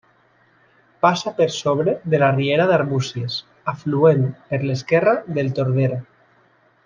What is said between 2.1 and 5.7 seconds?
de la riera d'Arbúcies, afluent per l'esquerra del